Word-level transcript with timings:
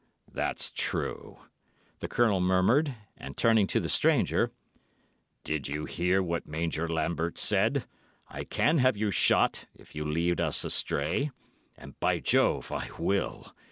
"That's 0.33 0.71
true," 0.71 1.41
the 1.99 2.07
Colonel 2.07 2.39
murmured, 2.39 2.95
and 3.17 3.37
turning 3.37 3.67
to 3.67 3.79
the 3.79 3.87
stranger, 3.87 4.51
"Did 5.43 5.67
you 5.67 5.85
hear 5.85 6.23
what 6.23 6.47
Major 6.47 6.87
Lambert 6.87 7.37
said? 7.37 7.85
I 8.27 8.43
can 8.43 8.79
have 8.79 8.97
you 8.97 9.11
shot, 9.11 9.67
if 9.75 9.93
you 9.93 10.03
lead 10.03 10.41
us 10.41 10.63
astray. 10.65 11.29
And, 11.77 11.99
by 11.99 12.17
Jove, 12.17 12.71
I 12.71 12.89
will. 12.97 13.55